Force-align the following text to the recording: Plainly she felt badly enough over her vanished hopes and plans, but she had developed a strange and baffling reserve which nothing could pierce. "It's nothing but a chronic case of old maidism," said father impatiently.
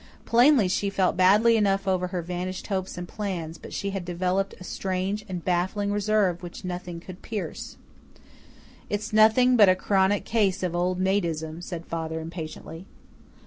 Plainly 0.25 0.67
she 0.67 0.89
felt 0.89 1.15
badly 1.15 1.55
enough 1.57 1.87
over 1.87 2.07
her 2.07 2.23
vanished 2.23 2.65
hopes 2.65 2.97
and 2.97 3.07
plans, 3.07 3.59
but 3.59 3.71
she 3.71 3.91
had 3.91 4.03
developed 4.03 4.55
a 4.59 4.63
strange 4.63 5.23
and 5.29 5.45
baffling 5.45 5.91
reserve 5.91 6.41
which 6.41 6.65
nothing 6.65 6.99
could 6.99 7.21
pierce. 7.21 7.77
"It's 8.89 9.13
nothing 9.13 9.55
but 9.55 9.69
a 9.69 9.75
chronic 9.75 10.25
case 10.25 10.63
of 10.63 10.75
old 10.75 10.99
maidism," 10.99 11.61
said 11.61 11.85
father 11.85 12.19
impatiently. 12.19 12.87